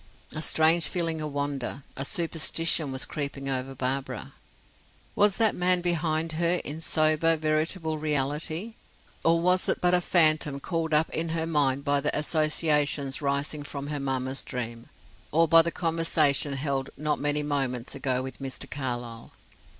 [0.31, 4.33] A strange feeling of wonder, of superstition was creeping over Barbara.
[5.15, 8.73] Was that man behind her in sober, veritable reality
[9.23, 13.61] or was it but a phantom called up in her mind by the associations rising
[13.61, 14.89] from her mamma's dream;
[15.31, 18.67] or by the conversation held not many moments ago with Mr.
[18.67, 19.33] Carlyle.